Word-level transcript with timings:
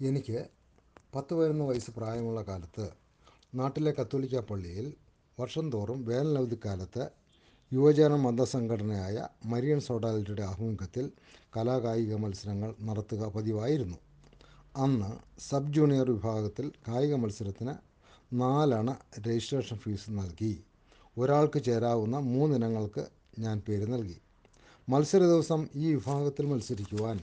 എനിക്ക് 0.00 0.38
പത്ത് 1.14 1.34
പതിനൊന്ന് 1.34 1.64
വയസ്സ് 1.64 1.90
പ്രായമുള്ള 1.90 2.42
കാലത്ത് 2.42 2.86
നാട്ടിലെ 3.54 3.94
കത്തോലിക്ക 3.98 4.40
പള്ളിയിൽ 4.40 4.86
വർഷം 5.40 5.72
തോറും 5.72 6.04
വേനലവധിക്കാലത്ത് 6.04 7.04
യുവജന 7.72 8.14
മതസംഘടനയായ 8.14 9.28
മരിയൻ 9.44 9.80
സോഡാലിറ്റിയുടെ 9.80 10.42
ആഭിമുഖ്യത്തിൽ 10.42 11.06
കലാകായിക 11.56 12.14
മത്സരങ്ങൾ 12.14 12.74
നടത്തുക 12.80 13.28
പതിവായിരുന്നു. 13.28 13.98
അന്ന് 14.76 15.10
സബ് 15.40 15.72
ജൂനിയർ 15.72 16.10
വിഭാഗത്തിൽ 16.10 16.72
കായിക 16.88 17.14
മത്സരത്തിന് 17.14 17.74
നാലണ 18.32 18.90
രജിസ്ട്രേഷൻ 19.26 19.76
ഫീസ് 19.76 20.10
നൽകി. 20.10 20.64
ഒരാൾക്ക് 21.18 21.62
ചേരാവുന്ന 21.64 22.16
മൂന്നിനങ്ങൾക്ക് 22.18 23.04
ഞാൻ 23.38 23.62
പേര് 23.68 23.92
നൽകി. 23.92 24.20
മത്സര 24.88 25.18
ദിവസം 25.18 25.68
ഈ 25.74 25.94
വിഭാഗത്തിൽ 25.94 26.46
മത്സരിക്കുവാൻ 26.46 27.18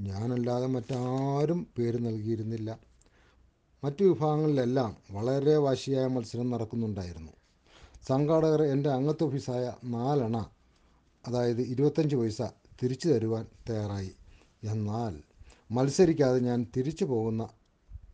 ഞാനല്ലാതെ 0.00 0.66
മറ്റാരും 0.66 1.66
പേര് 1.78 2.06
നൽകിയിരുന്നില്ല. 2.06 2.78
മറ്റു 3.84 4.04
വിഭാഗങ്ങളിലെല്ലാം 4.04 4.96
വളരെ 5.10 5.56
വാശിയായ 5.56 6.06
മത്സരം 6.06 6.50
നടക്കുന്നുണ്ടായിരുന്നു. 6.50 7.32
സംഘാടകർ 8.08 8.62
എന്റെ 8.62 8.90
അംഗത്വ 8.90 9.26
ഓഫീസായ 9.26 9.72
നാലണ 9.84 10.36
അതായത് 11.26 11.60
ഇരുപത്തഞ്ച് 11.60 12.16
പൈസ 12.16 12.42
തിരിച്ചു 12.82 13.08
തരുവാൻ 13.08 13.46
തയ്യാറായി. 13.70 14.12
എന്നാൽ 14.64 15.14
മത്സരിക്കാതെ 15.70 16.38
ഞാൻ 16.38 16.66
തിരിച്ചു 16.76 17.04
പോകുന്ന 17.04 17.48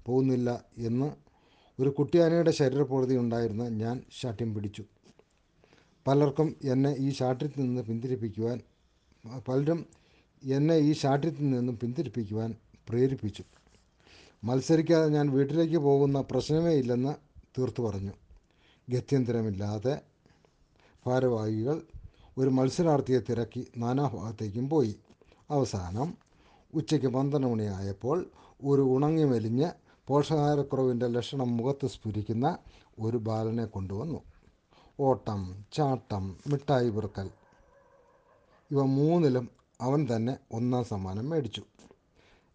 പോകുന്നില്ല 0.06 0.64
എന്ന് 0.78 1.08
ഒരു 1.80 1.88
കുട്ടിയാനയുടെ 1.90 2.50
ശരീരപ്രകൃതി 2.50 3.16
ഉണ്ടായിരുന്ന 3.16 3.68
ഞാൻ 3.68 4.02
ശാഠ്യം 4.20 4.54
പിടിച്ചു. 4.54 4.84
പലർക്കും 6.06 6.56
എന്നെ 6.64 6.96
ഈ 6.96 7.10
ശാഠ്യത്തിൽ 7.10 7.62
നിന്ന് 7.62 7.82
പിന്തിരിപ്പിക്കുവാൻ 7.82 8.60
പലരും 9.48 9.86
എന്നെ 10.44 10.76
ഈ 10.76 10.92
ശാഠ്യത്തിൽ 10.92 11.50
നിന്നും 11.50 11.78
പിന്തിരിപ്പിക്കുവാൻ 11.78 12.54
പ്രേരിപ്പിച്ചു. 12.88 13.44
മത്സരിക്കാതെ 14.44 15.08
ഞാൻ 15.08 15.30
വീട്ടിലേക്ക് 15.30 15.76
പോകുന്ന 15.76 16.20
പ്രശ്നമേ 16.20 16.72
ഇല്ലെന്ന് 16.72 17.14
തീർത്തു 17.58 17.82
പറഞ്ഞു. 17.82 18.12
ഗത്യന്തരമില്ലാതെ 18.88 20.00
ഭാരവാഹികൾ 21.06 21.82
ഒരു 22.38 22.48
മത്സരാർത്ഥിയെ 22.48 23.20
തിരക്കി 23.20 23.66
നാനാഭാഗത്തേക്കും 23.76 24.68
പോയി. 24.68 24.96
അവസാനം 25.50 26.14
ഉച്ചയ്ക്ക് 26.74 27.06
പന്ത്രണ്ട് 27.06 27.46
മണിയായപ്പോൾ 27.46 28.24
ഒരു 28.64 28.82
ഉണങ്ങി 28.82 29.24
മെലിഞ്ഞ് 29.24 29.70
പോഷകാഹാരക്കുറവിന്റെ 30.06 31.06
ലക്ഷണം 31.06 31.56
മുഖത്ത് 31.56 31.86
സ്ഫുരിക്കുന്ന 31.86 32.58
ഒരു 33.00 33.16
ബാലനെ 33.16 33.64
കൊണ്ടുവന്നു. 33.64 34.22
ഓട്ടം 35.00 35.64
ചാട്ടം 35.72 36.36
മിഠായി 36.46 36.90
പെറുക്കൽ. 36.90 37.30
ഇവ 38.70 38.82
മൂന്നിലും 38.82 39.53
അവൻ 39.80 40.16
തന്നെ 40.16 40.36
ഒന്നാം 40.52 40.84
സമ്മാനം 40.84 41.30
മേടിച്ചു. 41.30 41.62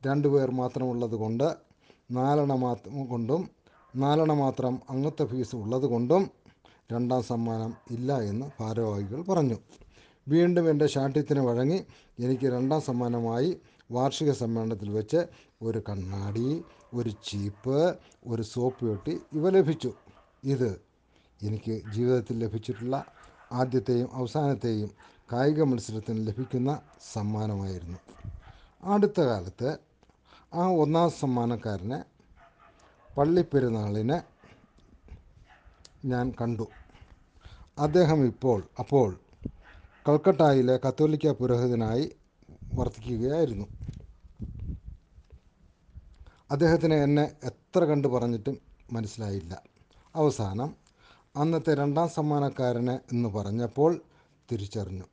രണ്ടുപേർ 0.05 0.51
മാത്രമുള്ളത് 0.51 1.15
കൊണ്ട് 1.15 1.57
നാലെണ്ണ 2.11 2.53
മാത്രം 2.53 3.07
കൊണ്ടും 3.07 3.49
നാലെണ്ണ 3.95 4.33
മാത്രം 4.33 4.81
അംഗത്വ 4.89 5.25
ഫീസ് 5.25 5.55
ഉള്ളത് 5.55 5.85
കൊണ്ടും 5.85 6.31
രണ്ടാം 6.91 7.23
സമ്മാനം 7.23 7.73
ഇല്ല 7.91 8.17
എന്ന് 8.17 8.45
ഭാരവാഹികൾ 8.59 9.21
പറഞ്ഞു. 9.21 9.57
വീണ്ടും 10.29 10.69
എന്റെ 10.69 10.87
ശാഠ്യത്തിന് 10.87 11.39
വഴങ്ങി 11.39 11.85
എനിക്ക് 12.19 12.43
രണ്ടാം 12.43 12.81
സമ്മാനമായി 12.81 13.61
വാർഷിക 13.91 14.31
സമ്മേളനത്തിൽ 14.31 14.89
വെച്ച് 14.89 15.27
ഒരു 15.61 15.83
കണ്ണാടി 15.89 16.63
ഒരു 16.93 17.09
ചീപ്പ് 17.09 17.99
ഒരു 18.27 18.41
സോപ്പ് 18.41 18.85
പെട്ടി 18.85 19.19
ഇവ 19.33 19.49
ലഭിച്ചു. 19.49 19.91
ഇത് 20.43 20.81
എനിക്ക് 21.41 21.81
ജീവിതത്തിൽ 21.93 22.39
ലഭിച്ചിട്ടുള്ള 22.39 23.05
ആദ്യത്തെയും 23.51 24.09
അവസാനത്തെയും 24.13 24.89
കായിക 25.31 25.63
മത്സരത്തിന് 25.63 26.27
ലഭിക്കുന്ന 26.27 26.81
സമ്മാനമായിരുന്നു. 27.13 27.97
അടുത്ത 28.83 29.22
കാലത്ത് 29.22 29.77
ആ 30.53 30.67
ഒന്നാം 30.67 31.09
സമ്മാനക്കാരനെ 31.09 32.03
പള്ളിപ്പെരുന്നാളിന് 33.17 34.19
ഞാൻ 36.08 36.33
കണ്ടു. 36.41 36.67
അദ്ദേഹം 37.77 38.26
ഇപ്പോൾ 38.26 38.64
അപ്പോൾ 38.80 39.20
കൽക്കട്ടയിലെ 40.09 40.80
കത്തോലിക്ക 40.87 41.32
പുരോഹിതനായി 41.32 42.15
വർത്തിക്കുകയായിരുന്നു. 42.73 43.65
അദ്ദേഹത്തിന് 46.52 46.93
എന്നെ 46.93 47.32
എത്ര 47.43 47.83
കണ്ടു 47.83 48.08
പറഞ്ഞിട്ടും 48.08 48.58
മനസ്സിലായില്ല. 48.92 49.61
അവസാനം 50.15 50.76
അന്നത്തെ 51.36 51.76
രണ്ടാം 51.76 52.09
സമ്മാനക്കാരനെ 52.09 52.99
എന്ന് 53.11 53.30
പറഞ്ഞപ്പോൾ 53.30 54.02
തിരിച്ചറിഞ്ഞു. 54.52 55.03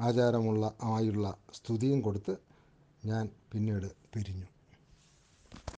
ആചാരമുള്ള 0.00 0.74
ആയുള്ള 0.82 1.26
സ്തുതിയും 1.54 2.00
കൊടുത്ത് 2.00 2.34
ഞാൻ 3.04 3.28
പിന്നീട് 3.52 3.92
പിരിഞ്ഞു. 4.14 4.46